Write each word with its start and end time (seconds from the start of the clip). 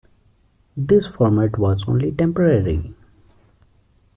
This 0.75 1.05
format 1.05 1.59
was 1.59 1.87
only 1.87 2.11
temporary. 2.11 2.95